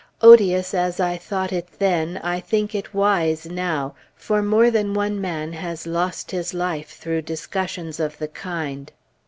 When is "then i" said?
1.77-2.39